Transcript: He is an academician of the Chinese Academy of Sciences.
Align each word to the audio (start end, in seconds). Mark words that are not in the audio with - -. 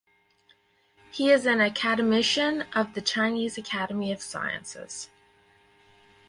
He 1.11 1.29
is 1.29 1.45
an 1.45 1.61
academician 1.61 2.63
of 2.73 2.95
the 2.95 3.01
Chinese 3.03 3.59
Academy 3.59 4.11
of 4.11 4.19
Sciences. 4.19 5.11